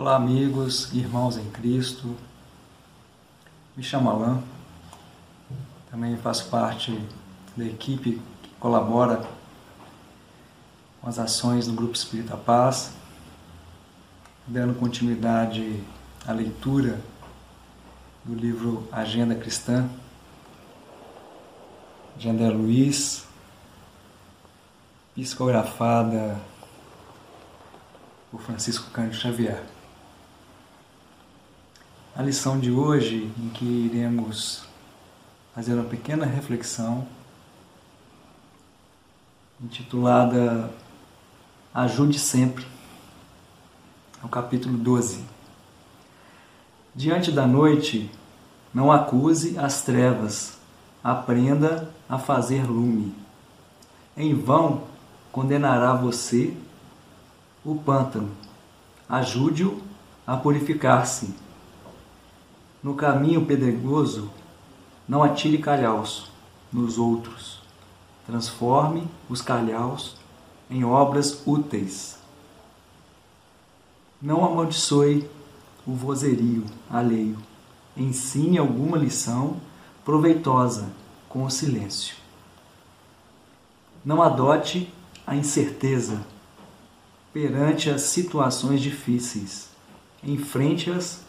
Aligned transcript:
Olá, 0.00 0.14
amigos, 0.14 0.92
irmãos 0.92 1.36
em 1.36 1.50
Cristo. 1.50 2.16
Me 3.76 3.82
chamo 3.82 4.08
Alain. 4.08 4.40
Também 5.90 6.16
faço 6.16 6.48
parte 6.48 6.96
da 7.56 7.64
equipe 7.64 8.22
que 8.40 8.48
colabora 8.60 9.28
com 11.00 11.08
as 11.08 11.18
ações 11.18 11.66
do 11.66 11.72
Grupo 11.72 11.94
Espírita 11.94 12.36
Paz, 12.36 12.92
dando 14.46 14.78
continuidade 14.78 15.82
à 16.24 16.30
leitura 16.30 17.00
do 18.24 18.36
livro 18.36 18.88
Agenda 18.92 19.34
Cristã, 19.34 19.90
de 22.16 22.28
André 22.28 22.50
Luiz, 22.50 23.26
psicografada 25.16 26.40
por 28.30 28.40
Francisco 28.40 28.92
Cândido 28.92 29.16
Xavier. 29.16 29.77
A 32.18 32.22
lição 32.24 32.58
de 32.58 32.72
hoje, 32.72 33.32
em 33.38 33.48
que 33.50 33.64
iremos 33.64 34.64
fazer 35.54 35.74
uma 35.74 35.84
pequena 35.84 36.26
reflexão, 36.26 37.06
intitulada 39.62 40.68
Ajude 41.72 42.18
Sempre, 42.18 42.66
é 44.20 44.26
o 44.26 44.28
capítulo 44.28 44.76
12. 44.76 45.24
Diante 46.92 47.30
da 47.30 47.46
noite, 47.46 48.10
não 48.74 48.90
acuse 48.90 49.56
as 49.56 49.82
trevas, 49.82 50.58
aprenda 51.04 51.88
a 52.08 52.18
fazer 52.18 52.64
lume. 52.68 53.14
Em 54.16 54.34
vão 54.34 54.88
condenará 55.30 55.94
você 55.94 56.52
o 57.64 57.76
pântano, 57.76 58.32
ajude-o 59.08 59.80
a 60.26 60.36
purificar-se 60.36 61.46
no 62.82 62.94
caminho 62.94 63.44
pedregoso, 63.44 64.30
não 65.08 65.22
atire 65.22 65.58
calhaus 65.58 66.30
nos 66.72 66.98
outros. 66.98 67.60
Transforme 68.26 69.08
os 69.28 69.40
calhaus 69.40 70.16
em 70.70 70.84
obras 70.84 71.42
úteis. 71.46 72.18
Não 74.20 74.44
amaldiçoe 74.44 75.28
o 75.86 75.94
vozerio 75.94 76.64
alheio. 76.90 77.38
Ensine 77.96 78.58
alguma 78.58 78.98
lição 78.98 79.56
proveitosa 80.04 80.88
com 81.28 81.44
o 81.44 81.50
silêncio. 81.50 82.16
Não 84.04 84.22
adote 84.22 84.92
a 85.26 85.34
incerteza 85.34 86.24
perante 87.32 87.90
as 87.90 88.02
situações 88.02 88.80
difíceis. 88.80 89.70
Enfrente-as 90.22 91.27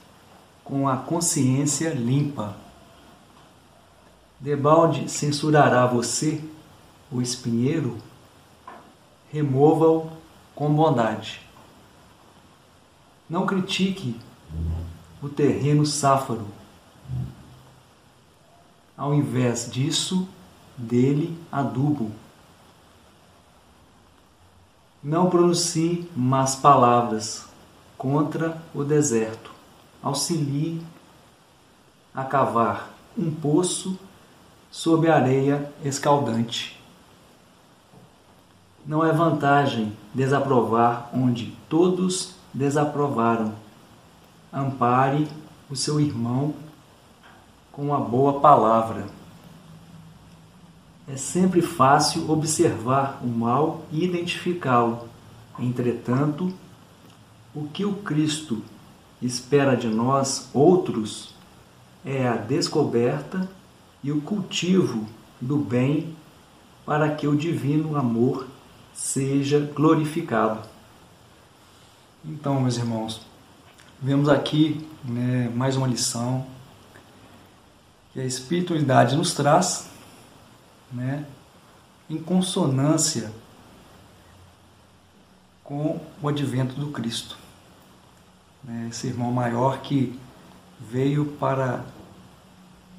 com 0.69 0.87
a 0.87 0.95
consciência 0.95 1.89
limpa. 1.89 2.55
Debalde 4.39 5.09
censurará 5.09 5.87
você, 5.87 6.43
o 7.11 7.23
espinheiro, 7.23 7.97
remova-o 9.31 10.11
com 10.53 10.71
bondade. 10.71 11.41
Não 13.27 13.47
critique 13.47 14.15
o 15.21 15.27
terreno 15.27 15.87
sáfaro. 15.87 16.45
Ao 18.95 19.11
invés 19.11 19.71
disso, 19.71 20.29
dele 20.77 21.35
adubo. 21.51 22.11
Não 25.03 25.29
pronuncie 25.29 26.07
más 26.15 26.55
palavras 26.55 27.45
contra 27.97 28.61
o 28.73 28.83
deserto 28.83 29.58
auxilie 30.01 30.81
a 32.13 32.23
cavar 32.23 32.89
um 33.17 33.31
poço 33.31 33.97
sob 34.71 35.09
areia 35.09 35.71
escaldante. 35.83 36.79
Não 38.85 39.05
é 39.05 39.11
vantagem 39.11 39.93
desaprovar 40.13 41.09
onde 41.13 41.55
todos 41.67 42.35
desaprovaram. 42.53 43.53
Ampare 44.51 45.27
o 45.69 45.75
seu 45.75 45.99
irmão 45.99 46.53
com 47.71 47.93
a 47.93 47.99
boa 47.99 48.39
palavra. 48.39 49.07
É 51.07 51.17
sempre 51.17 51.61
fácil 51.61 52.29
observar 52.29 53.19
o 53.23 53.27
mal 53.27 53.81
e 53.91 54.03
identificá-lo. 54.03 55.07
Entretanto, 55.59 56.53
o 57.53 57.67
que 57.67 57.83
o 57.83 57.93
Cristo 57.93 58.61
espera 59.21 59.75
de 59.75 59.87
nós 59.87 60.49
outros 60.53 61.33
é 62.05 62.27
a 62.27 62.35
descoberta 62.35 63.49
e 64.03 64.11
o 64.11 64.21
cultivo 64.21 65.05
do 65.41 65.57
bem 65.57 66.15
para 66.85 67.13
que 67.13 67.27
o 67.27 67.35
divino 67.35 67.97
amor 67.97 68.47
seja 68.93 69.59
glorificado. 69.59 70.67
Então, 72.23 72.61
meus 72.61 72.77
irmãos, 72.77 73.21
vemos 74.01 74.29
aqui 74.29 74.87
né, 75.03 75.51
mais 75.53 75.75
uma 75.75 75.87
lição 75.87 76.45
que 78.13 78.19
a 78.19 78.25
espiritualidade 78.25 79.15
nos 79.15 79.33
traz, 79.33 79.89
né, 80.91 81.25
em 82.09 82.17
consonância 82.17 83.31
com 85.63 85.99
o 86.21 86.27
advento 86.27 86.73
do 86.73 86.87
Cristo 86.87 87.37
né, 88.63 88.87
esse 88.89 89.07
irmão 89.07 89.31
maior 89.31 89.79
que 89.81 90.19
veio 90.79 91.25
para 91.25 91.83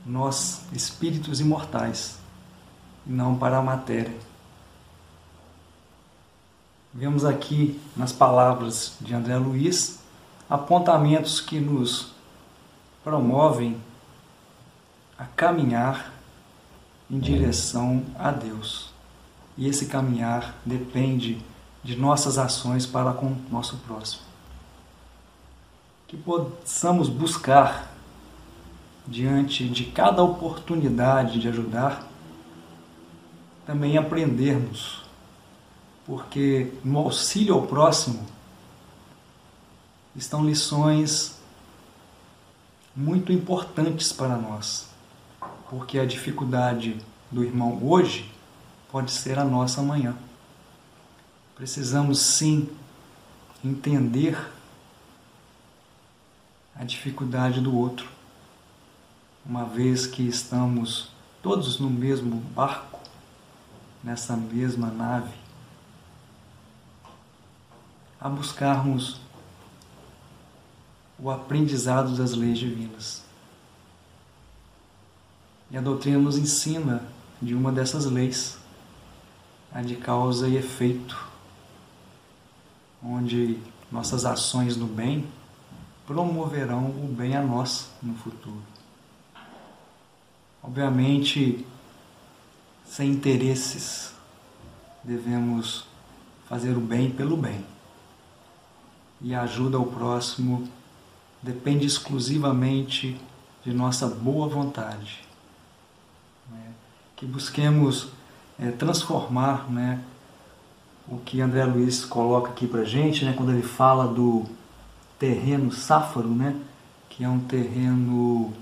nós, 0.04 0.62
espíritos 0.72 1.40
imortais, 1.40 2.18
e 3.06 3.10
não 3.10 3.36
para 3.36 3.58
a 3.58 3.62
matéria. 3.62 4.16
Vemos 6.92 7.24
aqui 7.24 7.80
nas 7.96 8.12
palavras 8.12 8.94
de 9.00 9.14
André 9.14 9.36
Luiz 9.36 10.00
apontamentos 10.48 11.40
que 11.40 11.60
nos 11.60 12.12
promovem 13.04 13.80
a 15.16 15.24
caminhar 15.24 16.12
em 17.08 17.18
direção 17.18 18.04
a 18.18 18.32
Deus. 18.32 18.92
E 19.56 19.68
esse 19.68 19.86
caminhar 19.86 20.56
depende 20.64 21.40
de 21.84 21.96
nossas 21.96 22.38
ações 22.38 22.86
para 22.86 23.12
com 23.12 23.36
nosso 23.50 23.76
próximo 23.78 24.29
que 26.10 26.16
possamos 26.16 27.08
buscar 27.08 27.88
diante 29.06 29.68
de 29.68 29.84
cada 29.84 30.24
oportunidade 30.24 31.38
de 31.38 31.46
ajudar, 31.46 32.04
também 33.64 33.96
aprendermos, 33.96 35.04
porque 36.04 36.72
no 36.82 36.98
auxílio 36.98 37.54
ao 37.54 37.62
próximo 37.62 38.26
estão 40.16 40.44
lições 40.44 41.38
muito 42.96 43.32
importantes 43.32 44.12
para 44.12 44.36
nós, 44.36 44.88
porque 45.68 45.96
a 45.96 46.04
dificuldade 46.04 47.00
do 47.30 47.44
irmão 47.44 47.78
hoje 47.84 48.28
pode 48.90 49.12
ser 49.12 49.38
a 49.38 49.44
nossa 49.44 49.80
amanhã. 49.80 50.16
Precisamos 51.54 52.18
sim 52.18 52.68
entender 53.64 54.36
a 56.74 56.84
dificuldade 56.84 57.60
do 57.60 57.76
outro, 57.76 58.08
uma 59.44 59.64
vez 59.64 60.06
que 60.06 60.26
estamos 60.26 61.10
todos 61.42 61.78
no 61.78 61.90
mesmo 61.90 62.36
barco, 62.36 63.00
nessa 64.02 64.36
mesma 64.36 64.88
nave, 64.90 65.34
a 68.20 68.28
buscarmos 68.28 69.20
o 71.18 71.30
aprendizado 71.30 72.16
das 72.16 72.32
leis 72.32 72.58
divinas. 72.58 73.24
E 75.70 75.76
a 75.76 75.80
doutrina 75.80 76.18
nos 76.18 76.36
ensina 76.36 77.04
de 77.40 77.54
uma 77.54 77.70
dessas 77.70 78.06
leis, 78.06 78.58
a 79.72 79.82
de 79.82 79.96
causa 79.96 80.48
e 80.48 80.56
efeito, 80.56 81.28
onde 83.02 83.58
nossas 83.90 84.24
ações 84.24 84.76
no 84.76 84.86
bem 84.86 85.26
promoverão 86.10 86.86
o 86.86 87.06
bem 87.06 87.36
a 87.36 87.40
nós 87.40 87.88
no 88.02 88.14
futuro. 88.14 88.60
Obviamente, 90.60 91.64
sem 92.84 93.12
interesses, 93.12 94.12
devemos 95.04 95.84
fazer 96.48 96.76
o 96.76 96.80
bem 96.80 97.12
pelo 97.12 97.36
bem. 97.36 97.64
E 99.20 99.32
a 99.32 99.42
ajuda 99.42 99.76
ao 99.76 99.86
próximo 99.86 100.68
depende 101.40 101.86
exclusivamente 101.86 103.16
de 103.64 103.72
nossa 103.72 104.08
boa 104.08 104.48
vontade. 104.48 105.22
Né? 106.50 106.72
Que 107.14 107.24
busquemos 107.24 108.08
é, 108.58 108.72
transformar 108.72 109.70
né, 109.70 110.02
o 111.06 111.18
que 111.18 111.40
André 111.40 111.64
Luiz 111.66 112.04
coloca 112.04 112.50
aqui 112.50 112.66
para 112.66 112.82
gente, 112.82 113.24
né, 113.24 113.32
quando 113.32 113.52
ele 113.52 113.62
fala 113.62 114.08
do 114.08 114.58
terreno 115.20 115.70
sáfaro, 115.70 116.34
né? 116.34 116.58
que 117.10 117.22
é 117.22 117.28
um 117.28 117.40
terreno 117.40 118.54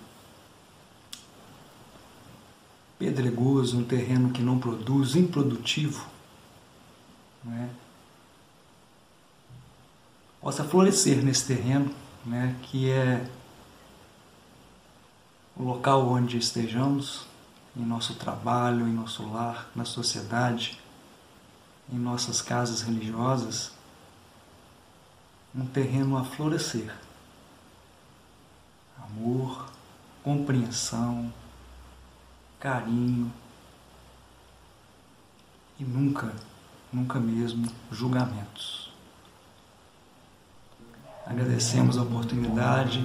pedregoso, 2.98 3.78
um 3.78 3.84
terreno 3.84 4.30
que 4.30 4.42
não 4.42 4.58
produz, 4.58 5.14
improdutivo, 5.14 6.04
né? 7.44 7.70
possa 10.40 10.64
florescer 10.64 11.24
nesse 11.24 11.46
terreno, 11.46 11.94
né? 12.26 12.56
que 12.64 12.90
é 12.90 13.24
o 15.56 15.62
local 15.62 16.08
onde 16.08 16.38
estejamos, 16.38 17.24
em 17.76 17.84
nosso 17.84 18.16
trabalho, 18.16 18.88
em 18.88 18.92
nosso 18.92 19.24
lar, 19.30 19.70
na 19.76 19.84
sociedade, 19.84 20.80
em 21.92 21.96
nossas 21.96 22.42
casas 22.42 22.82
religiosas, 22.82 23.77
um 25.54 25.66
terreno 25.66 26.16
a 26.16 26.24
florescer. 26.24 26.94
Amor, 29.02 29.70
compreensão, 30.22 31.32
carinho 32.60 33.32
e 35.78 35.84
nunca, 35.84 36.34
nunca 36.92 37.18
mesmo 37.18 37.66
julgamentos. 37.90 38.92
Agradecemos 41.26 41.98
a 41.98 42.02
oportunidade 42.02 43.04